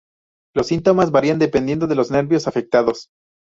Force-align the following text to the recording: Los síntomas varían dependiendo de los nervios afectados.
Los 0.55 0.65
síntomas 0.65 1.11
varían 1.11 1.37
dependiendo 1.37 1.85
de 1.85 1.93
los 1.93 2.09
nervios 2.09 2.47
afectados. 2.47 3.09